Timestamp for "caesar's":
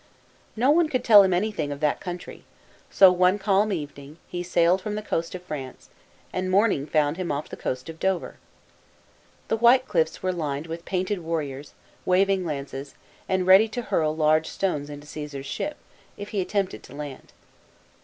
15.05-15.45